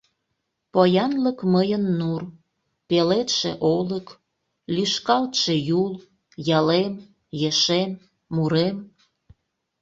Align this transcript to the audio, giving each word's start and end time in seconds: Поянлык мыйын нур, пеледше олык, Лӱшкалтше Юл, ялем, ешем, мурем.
Поянлык 0.73 1.39
мыйын 1.53 1.83
нур, 1.99 2.21
пеледше 2.87 3.51
олык, 3.75 4.07
Лӱшкалтше 4.75 5.53
Юл, 5.81 5.91
ялем, 6.57 6.93
ешем, 7.49 7.91
мурем. 8.35 8.77